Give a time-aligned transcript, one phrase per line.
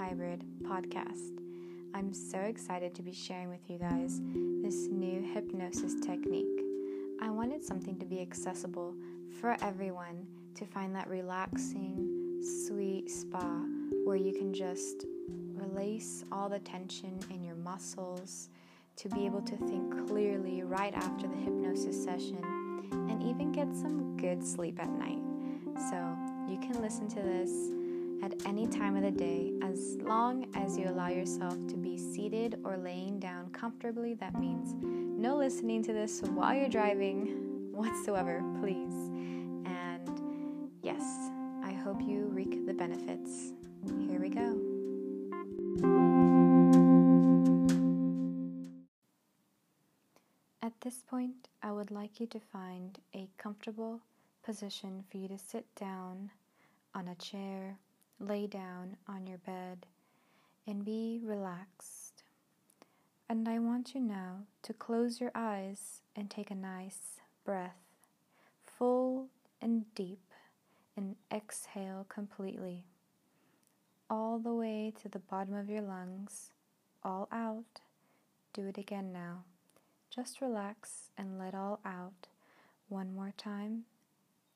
[0.00, 1.42] Hybrid podcast.
[1.92, 4.18] I'm so excited to be sharing with you guys
[4.62, 6.46] this new hypnosis technique.
[7.20, 8.94] I wanted something to be accessible
[9.42, 13.62] for everyone to find that relaxing, sweet spa
[14.06, 15.04] where you can just
[15.52, 18.48] release all the tension in your muscles,
[18.96, 22.40] to be able to think clearly right after the hypnosis session,
[22.90, 25.20] and even get some good sleep at night.
[25.90, 26.16] So,
[26.48, 27.50] you can listen to this
[28.22, 32.58] at any time of the day as long as you allow yourself to be seated
[32.64, 34.14] or laying down comfortably.
[34.14, 38.94] That means no listening to this while you're driving whatsoever, please.
[39.66, 41.02] And yes,
[41.62, 43.52] I hope you reap the benefits.
[44.06, 44.58] Here we go.
[50.62, 54.00] At this point, I would like you to find a comfortable
[54.42, 56.30] position for you to sit down
[56.94, 57.78] on a chair,
[58.20, 59.86] lay down on your bed,
[60.66, 62.22] and be relaxed.
[63.28, 67.78] And I want you now to close your eyes and take a nice breath,
[68.66, 69.28] full
[69.62, 70.20] and deep,
[70.96, 72.84] and exhale completely,
[74.10, 76.50] all the way to the bottom of your lungs,
[77.02, 77.80] all out.
[78.52, 79.44] Do it again now.
[80.10, 82.26] Just relax and let all out.
[82.88, 83.84] One more time.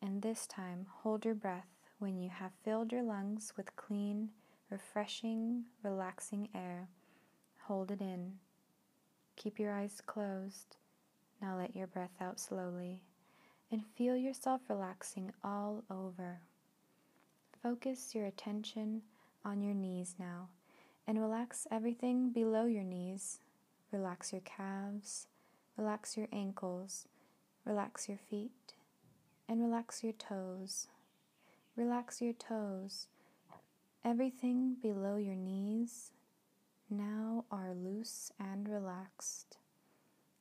[0.02, 1.73] And this time, hold your breath
[2.04, 4.28] when you have filled your lungs with clean,
[4.68, 6.86] refreshing, relaxing air.
[7.62, 8.34] Hold it in.
[9.36, 10.76] Keep your eyes closed.
[11.40, 13.00] Now let your breath out slowly
[13.72, 16.40] and feel yourself relaxing all over.
[17.62, 19.00] Focus your attention
[19.42, 20.48] on your knees now
[21.06, 23.40] and relax everything below your knees.
[23.92, 25.26] Relax your calves,
[25.78, 27.06] relax your ankles,
[27.64, 28.74] relax your feet,
[29.48, 30.88] and relax your toes.
[31.76, 33.08] Relax your toes.
[34.04, 36.12] Everything below your knees
[36.88, 39.58] now are loose and relaxed.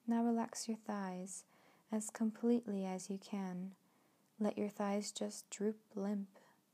[0.06, 1.44] Now relax your thighs
[1.92, 3.72] as completely as you can.
[4.40, 6.28] Let your thighs just droop limp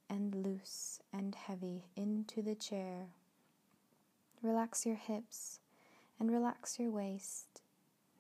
[0.10, 3.12] and loose and heavy into the chair.
[4.42, 5.60] Relax your hips
[6.20, 7.62] and relax your waist.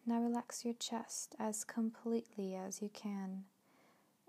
[0.06, 3.44] Now relax your chest as completely as you can.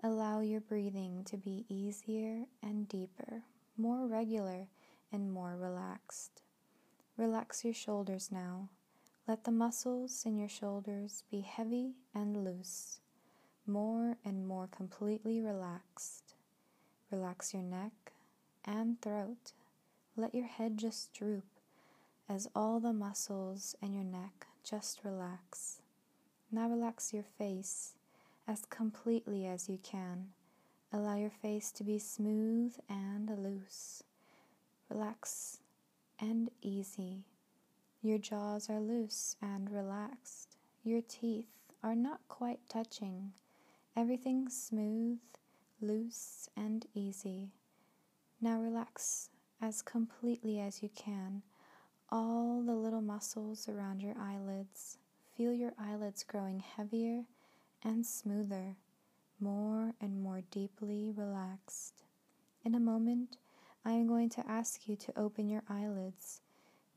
[0.03, 3.43] Allow your breathing to be easier and deeper,
[3.77, 4.65] more regular
[5.11, 6.41] and more relaxed.
[7.17, 8.69] Relax your shoulders now.
[9.27, 12.99] Let the muscles in your shoulders be heavy and loose,
[13.67, 16.33] more and more completely relaxed.
[17.11, 18.13] Relax your neck
[18.65, 19.53] and throat.
[20.17, 21.45] Let your head just droop
[22.27, 25.81] as all the muscles in your neck just relax.
[26.51, 27.93] Now relax your face
[28.51, 30.27] as completely as you can.
[30.91, 34.03] Allow your face to be smooth and loose.
[34.89, 35.59] Relax
[36.19, 37.23] and easy.
[38.01, 40.57] Your jaws are loose and relaxed.
[40.83, 41.47] Your teeth
[41.81, 43.31] are not quite touching.
[43.95, 45.19] Everything's smooth,
[45.79, 47.53] loose, and easy.
[48.41, 49.29] Now relax
[49.61, 51.41] as completely as you can
[52.09, 54.97] all the little muscles around your eyelids.
[55.37, 57.23] Feel your eyelids growing heavier
[57.83, 58.75] and smoother,
[59.39, 62.03] more and more deeply relaxed.
[62.63, 63.37] In a moment,
[63.83, 66.41] I am going to ask you to open your eyelids.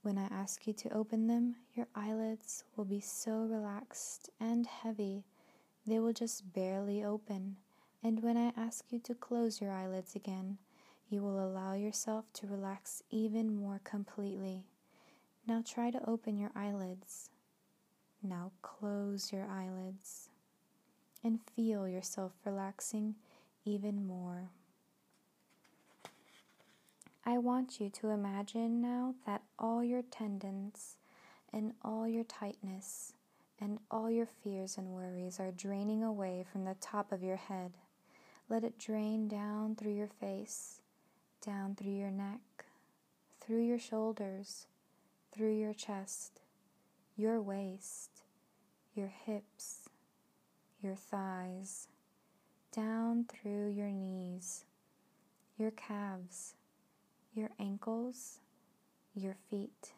[0.03, 5.25] When I ask you to open them, your eyelids will be so relaxed and heavy,
[5.87, 7.56] they will just barely open.
[8.03, 10.59] And when I ask you to close your eyelids again,
[11.09, 14.65] you will allow yourself to relax even more completely.
[15.47, 17.31] Now try to open your eyelids.
[18.23, 20.28] Now close your eyelids
[21.25, 23.15] and feel yourself relaxing
[23.65, 24.51] even more.
[27.25, 30.97] I want you to imagine now that all your tendons
[31.53, 33.15] and all your tightness
[33.59, 37.73] and all your fears and worries are draining away from the top of your head.
[38.50, 40.82] Let it drain down through your face,
[41.41, 42.67] down through your neck,
[43.41, 44.67] through your shoulders,
[45.32, 46.41] through your chest,
[47.17, 48.11] your waist,
[48.94, 49.83] your hips,
[50.84, 51.88] your thighs,
[52.70, 54.64] down through your knees,
[55.58, 56.54] your calves,
[57.34, 58.40] your ankles,
[59.14, 59.92] your feet,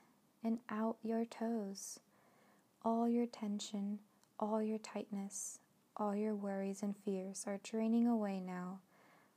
[0.44, 1.98] and out your toes.
[2.84, 3.98] All your tension,
[4.38, 5.58] all your tightness,
[5.96, 8.78] all your worries and fears are draining away now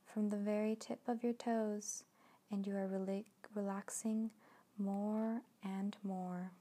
[0.05, 2.03] from the very tip of your toes,
[2.51, 3.25] and you are rela-
[3.55, 4.29] relaxing
[4.77, 6.51] more and more.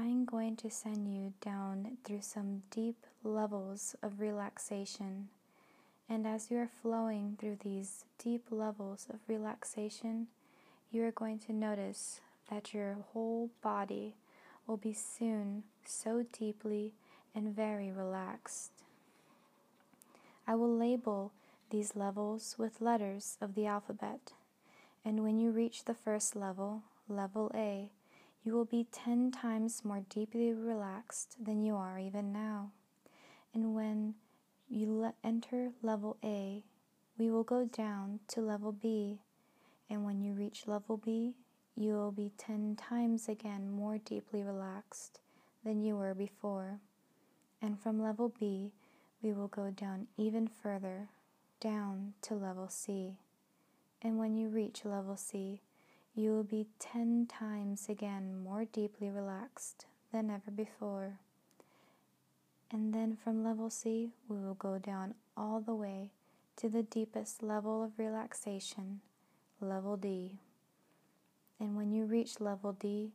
[0.00, 5.26] I'm going to send you down through some deep levels of relaxation.
[6.08, 10.28] And as you are flowing through these deep levels of relaxation,
[10.92, 14.14] you are going to notice that your whole body
[14.68, 16.92] will be soon so deeply
[17.34, 18.70] and very relaxed.
[20.46, 21.32] I will label
[21.70, 24.32] these levels with letters of the alphabet,
[25.04, 27.90] and when you reach the first level, level A,
[28.48, 32.70] you will be 10 times more deeply relaxed than you are even now.
[33.52, 34.14] And when
[34.70, 36.62] you le- enter level A,
[37.18, 39.18] we will go down to level B.
[39.90, 41.34] And when you reach level B,
[41.76, 45.20] you will be 10 times again more deeply relaxed
[45.62, 46.80] than you were before.
[47.60, 48.72] And from level B,
[49.20, 51.10] we will go down even further,
[51.60, 53.18] down to level C.
[54.00, 55.60] And when you reach level C,
[56.18, 61.20] you will be 10 times again more deeply relaxed than ever before.
[62.72, 66.10] And then from level C, we will go down all the way
[66.56, 69.00] to the deepest level of relaxation,
[69.60, 70.40] level D.
[71.60, 73.12] And when you reach level D,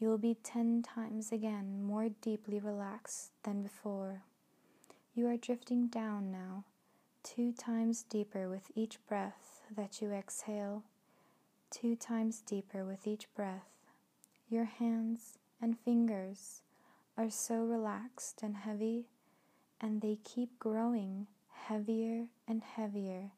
[0.00, 4.22] you will be 10 times again more deeply relaxed than before.
[5.14, 6.64] You are drifting down now,
[7.22, 10.82] two times deeper with each breath that you exhale
[11.70, 13.68] two times deeper with each breath.
[14.48, 16.62] Your hands and fingers
[17.16, 19.06] are so relaxed and heavy,
[19.80, 23.30] and they keep growing heavier and heavier.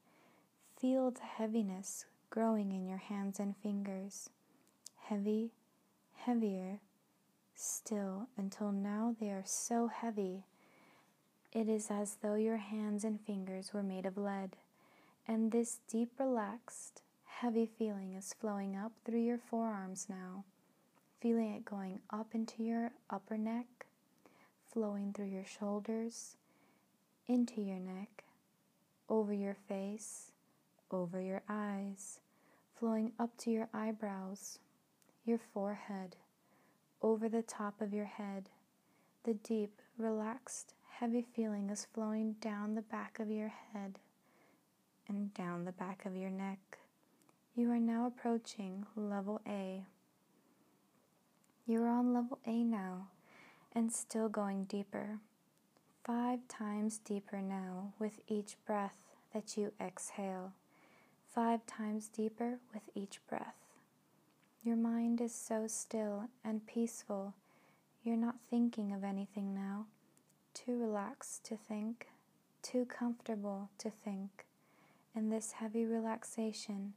[0.81, 4.31] Feel the heaviness growing in your hands and fingers.
[5.05, 5.51] Heavy,
[6.15, 6.81] heavier,
[7.55, 10.45] still until now they are so heavy.
[11.53, 14.57] It is as though your hands and fingers were made of lead,
[15.29, 17.03] and this deep relaxed,
[17.43, 20.45] heavy feeling is flowing up through your forearms now,
[21.21, 23.67] feeling it going up into your upper neck,
[24.73, 26.37] flowing through your shoulders,
[27.27, 28.23] into your neck,
[29.09, 30.31] over your face,
[30.93, 32.21] over your eyes,
[32.79, 34.61] flowing up to your eyebrows,
[35.25, 36.15] your forehead,
[37.03, 38.51] over the top of your head.
[39.25, 43.99] The deep, relaxed, heavy feeling is flowing down the back of your head
[45.09, 46.79] and down the back of your neck.
[47.55, 49.85] You are now approaching level A.
[51.67, 53.09] You're on level A now
[53.75, 55.19] and still going deeper.
[56.03, 58.97] Five times deeper now with each breath
[59.35, 60.55] that you exhale.
[61.35, 63.59] Five times deeper with each breath.
[64.65, 67.35] Your mind is so still and peaceful.
[68.03, 69.89] You're not thinking of anything now.
[70.55, 72.09] Too relaxed to think,
[72.63, 74.47] too comfortable to think.
[75.15, 76.95] In this heavy relaxation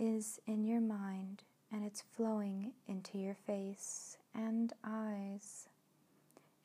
[0.00, 5.68] is in your mind and it's flowing into your face and eyes.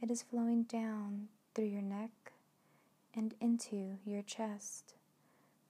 [0.01, 2.31] It is flowing down through your neck
[3.13, 4.95] and into your chest,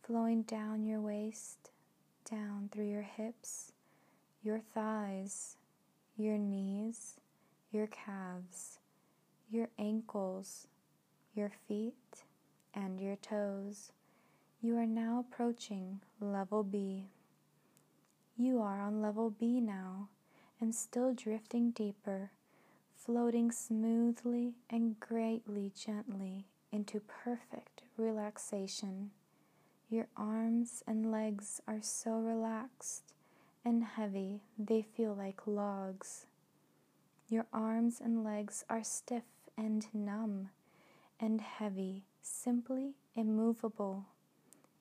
[0.03, 1.71] flowing down your waist,
[2.29, 3.71] down through your hips,
[4.43, 5.57] your thighs,
[6.15, 7.15] your knees,
[7.71, 8.79] your calves,
[9.49, 10.67] your ankles,
[11.33, 12.23] your feet,
[12.73, 13.91] and your toes.
[14.61, 17.09] You are now approaching level B.
[18.37, 20.09] You are on level B now
[20.59, 22.31] and still drifting deeper,
[22.97, 29.11] floating smoothly and greatly gently into perfect relaxation.
[29.89, 33.03] Your arms and legs are so relaxed
[33.63, 36.25] and heavy they feel like logs.
[37.29, 39.23] Your arms and legs are stiff
[39.57, 40.49] and numb
[41.21, 44.05] and heavy, simply immovable.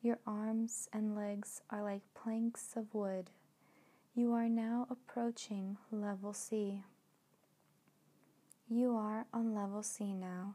[0.02, 3.30] Your arms and legs are like planks of wood.
[4.16, 6.84] You are now approaching level C.
[8.70, 10.54] You are on level C now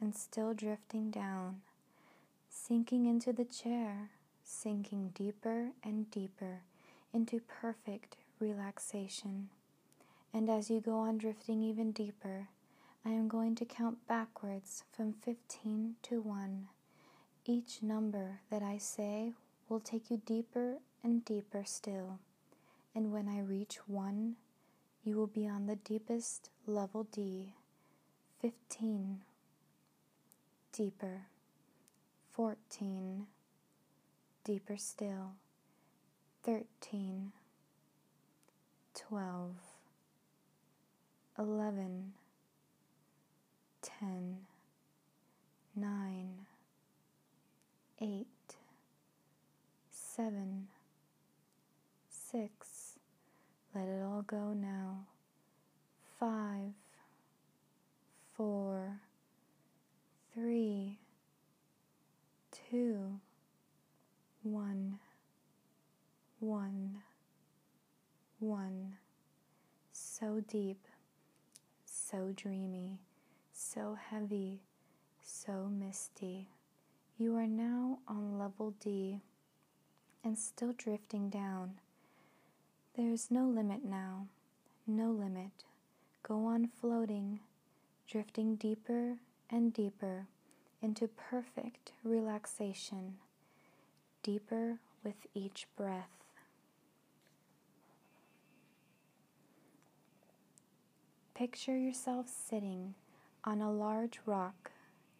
[0.00, 1.60] and still drifting down,
[2.48, 4.08] sinking into the chair,
[4.42, 6.62] sinking deeper and deeper
[7.12, 9.50] into perfect relaxation.
[10.32, 12.48] And as you go on drifting even deeper,
[13.04, 16.68] I am going to count backwards from 15 to 1.
[17.44, 19.34] Each number that I say
[19.68, 22.18] will take you deeper and deeper still
[22.94, 24.36] and when I reach one,
[25.02, 27.54] you will be on the deepest level D.
[28.40, 29.20] 15.
[30.72, 31.22] Deeper.
[32.32, 33.26] 14.
[34.44, 35.32] Deeper still.
[36.44, 37.32] 13.
[38.94, 39.50] 12.
[41.38, 42.12] 11.
[43.82, 44.36] 10.
[45.76, 46.46] 9.
[48.00, 48.26] 8.
[49.90, 50.68] 7.
[52.08, 52.83] 6.
[53.74, 55.06] Let it all go now.
[56.20, 56.74] Five,
[58.36, 59.00] four,
[60.32, 60.98] three,
[62.70, 63.18] two,
[64.44, 65.00] one,
[66.38, 66.98] one,
[68.38, 68.96] one.
[69.92, 70.86] So deep,
[71.84, 73.00] so dreamy,
[73.52, 74.60] so heavy,
[75.20, 76.48] so misty.
[77.18, 79.20] You are now on level D
[80.22, 81.80] and still drifting down.
[82.96, 84.28] There is no limit now,
[84.86, 85.64] no limit.
[86.22, 87.40] Go on floating,
[88.08, 89.16] drifting deeper
[89.50, 90.26] and deeper
[90.80, 93.14] into perfect relaxation,
[94.22, 96.24] deeper with each breath.
[101.34, 102.94] Picture yourself sitting
[103.42, 104.70] on a large rock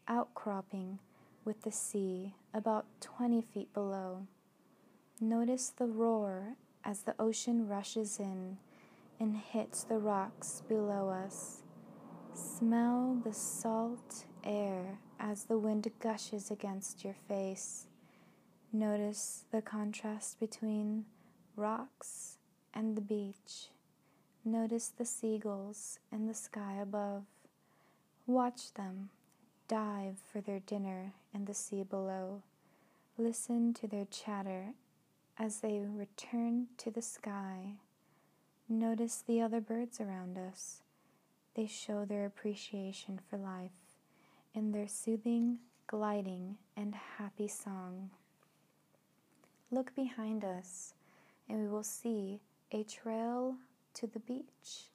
[0.07, 1.01] outcropping
[1.45, 4.29] with the sea about 20 feet below.
[5.21, 6.55] Notice the roar
[6.85, 8.59] as the ocean rushes in
[9.19, 11.63] and hits the rocks below us.
[12.35, 17.87] Smell the salt air as the wind gushes against your face.
[18.73, 21.05] Notice the contrast between
[21.57, 22.39] rocks
[22.75, 23.69] and the beach.
[24.45, 27.23] Notice the seagulls in the sky above.
[28.27, 29.11] Watch them
[29.69, 32.43] dive for their dinner in the sea below.
[33.17, 34.75] Listen to their chatter
[35.39, 37.75] as they return to the sky.
[38.69, 40.83] Notice the other birds around us.
[41.55, 43.73] They show their appreciation for life
[44.55, 48.11] in their soothing, gliding, and happy song.
[49.71, 50.95] Look behind us,
[51.49, 53.57] and we will see a trail
[53.95, 54.89] to the beach.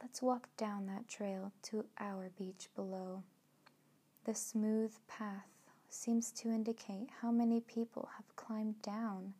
[0.00, 3.22] Let's walk down that trail to our beach below.
[4.24, 5.48] The smooth path
[5.88, 9.34] seems to indicate how many people have climbed down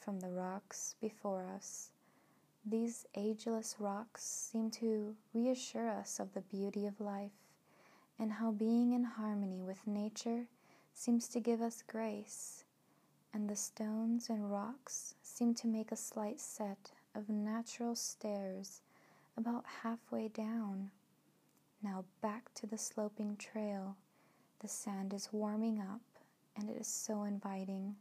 [0.00, 1.90] from the rocks before us.
[2.64, 7.32] These ageless rocks seem to reassure us of the beauty of life
[8.18, 10.46] and how being in harmony with nature
[10.92, 12.64] seems to give us grace.
[13.32, 18.82] And the stones and rocks seem to make a slight set of natural stairs
[19.36, 20.90] about halfway down.
[21.82, 23.96] Now back to the sloping trail.
[24.58, 26.02] The sand is warming up
[26.56, 27.96] and it is so inviting.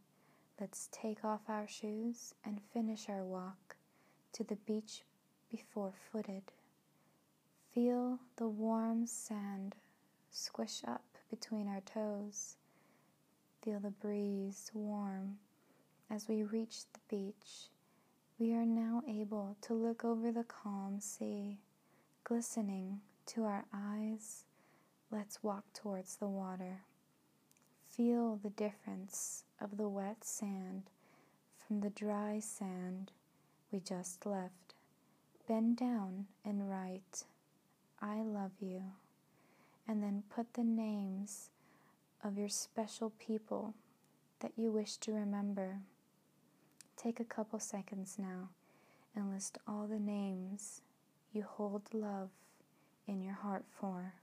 [0.59, 3.77] Let's take off our shoes and finish our walk
[4.33, 5.03] to the beach
[5.49, 6.51] before footed.
[7.73, 9.75] Feel the warm sand
[10.29, 12.57] squish up between our toes.
[13.63, 15.37] Feel the breeze warm
[16.09, 17.69] as we reach the beach.
[18.37, 21.59] We are now able to look over the calm sea,
[22.25, 24.43] glistening to our eyes.
[25.09, 26.81] Let's walk towards the water.
[27.95, 30.83] Feel the difference of the wet sand
[31.65, 33.11] from the dry sand
[33.71, 34.73] we just left.
[35.47, 37.25] Bend down and write,
[38.01, 38.83] I love you.
[39.87, 41.49] And then put the names
[42.23, 43.73] of your special people
[44.39, 45.79] that you wish to remember.
[46.95, 48.49] Take a couple seconds now
[49.15, 50.81] and list all the names
[51.33, 52.29] you hold love
[53.07, 54.13] in your heart for.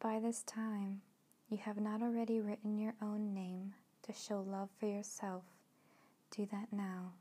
[0.00, 1.02] By this time
[1.50, 5.42] you have not already written your own name to show love for yourself,
[6.34, 7.12] do that now.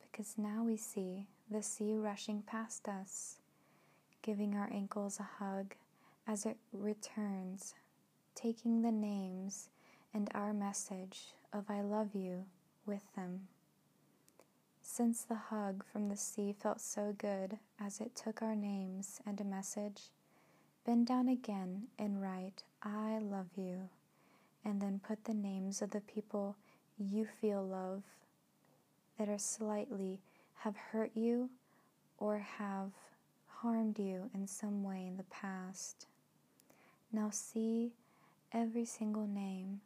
[0.00, 3.38] Because now we see the sea rushing past us,
[4.22, 5.74] giving our ankles a hug
[6.28, 7.74] as it returns,
[8.36, 9.68] taking the names
[10.12, 12.44] and our message of I love you
[12.86, 13.48] with them.
[14.80, 19.40] Since the hug from the sea felt so good as it took our names and
[19.40, 20.10] a message,
[20.84, 23.88] Bend down again and write, I love you,
[24.64, 26.56] and then put the names of the people
[26.98, 28.02] you feel love
[29.18, 30.20] that are slightly
[30.58, 31.48] have hurt you
[32.18, 32.90] or have
[33.48, 36.06] harmed you in some way in the past.
[37.10, 37.92] Now see
[38.52, 39.80] every single name.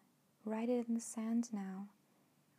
[0.45, 1.87] Write it in the sand now.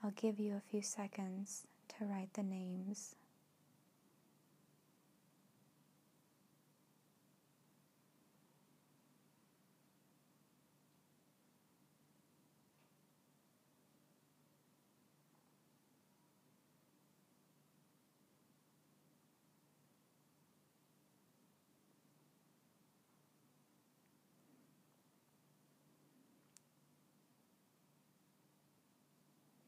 [0.01, 3.15] I'll give you a few seconds to write the names.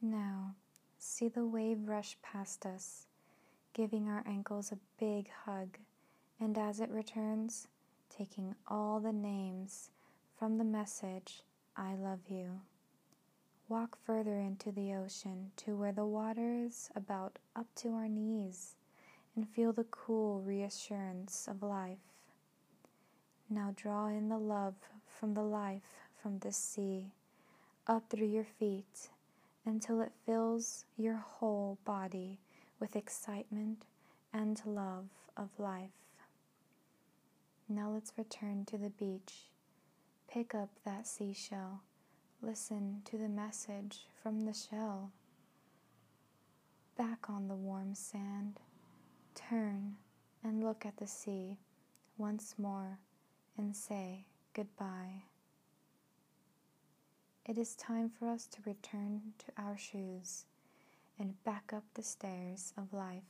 [0.04, 0.56] Now,
[0.98, 3.06] see the wave rush past us,
[3.74, 5.78] giving our ankles a big hug,
[6.40, 7.68] and as it returns,
[8.10, 9.92] taking all the names
[10.40, 11.44] from the message,
[11.78, 12.62] I love you.
[13.70, 18.76] Walk further into the ocean to where the water is about up to our knees
[19.36, 22.00] and feel the cool reassurance of life.
[23.52, 24.74] Now draw in the love
[25.06, 27.12] from the life from the sea
[27.86, 29.10] up through your feet
[29.66, 32.40] until it fills your whole body
[32.80, 33.86] with excitement
[34.34, 35.92] and love of life.
[37.70, 39.50] Now let's return to the beach.
[40.28, 41.82] Pick up that seashell.
[42.42, 45.12] Listen to the message from the shell.
[46.98, 48.60] Back on the warm sand,
[49.36, 49.96] turn
[50.44, 51.60] and look at the sea
[52.18, 53.00] once more
[53.58, 55.24] and say goodbye.
[57.44, 60.46] It is time for us to return to our shoes
[61.18, 63.24] and back up the stairs of life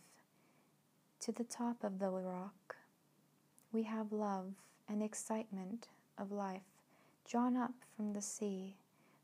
[1.21, 2.75] to the top of the rock.
[3.71, 4.53] We have love
[4.89, 5.87] and excitement
[6.17, 6.61] of life
[7.25, 8.75] drawn up from the sea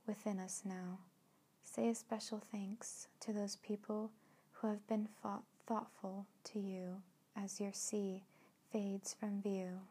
[0.07, 0.99] within us now.
[1.63, 4.11] Say a special thanks to those people
[4.53, 5.09] who have been
[5.67, 7.01] thoughtful to you
[7.35, 8.23] as your sea
[8.71, 9.81] fades from view.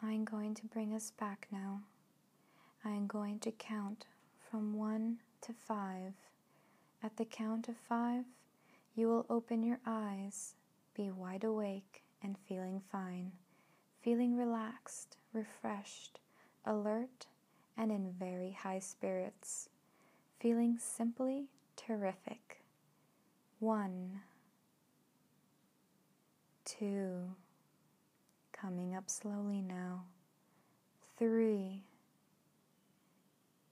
[0.00, 1.80] I'm going to bring us back now.
[2.84, 4.06] I am going to count
[4.48, 6.14] from one to five.
[7.02, 8.24] At the count of five,
[8.94, 10.54] you will open your eyes,
[10.94, 13.32] be wide awake, and feeling fine,
[14.00, 16.20] feeling relaxed, refreshed,
[16.64, 17.26] alert,
[17.76, 19.68] and in very high spirits,
[20.38, 22.62] feeling simply terrific.
[23.58, 24.20] One,
[26.64, 27.34] two,
[28.60, 30.04] coming up slowly now.
[31.18, 31.82] Three,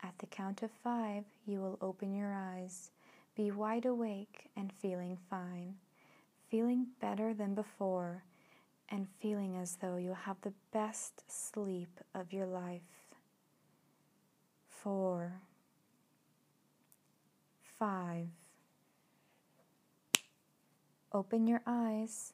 [0.02, 2.90] at the count of five, you will open your eyes,
[3.36, 5.74] be wide awake and feeling fine,
[6.50, 8.24] feeling better than before,
[8.88, 12.82] and feeling as though you'll have the best sleep of your life.
[14.70, 15.40] Four,
[17.78, 18.28] five.
[21.12, 22.32] Open your eyes,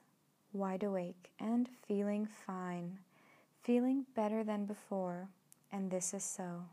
[0.52, 2.98] wide awake and feeling fine,
[3.62, 5.28] feeling better than before,
[5.70, 6.64] and this is so.